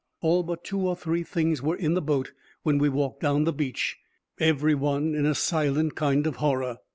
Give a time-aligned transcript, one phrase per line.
[0.21, 2.31] All but two or three things were in the boat,
[2.63, 3.99] when we walked down the beach,
[4.39, 6.79] every one in a silent kind of horror.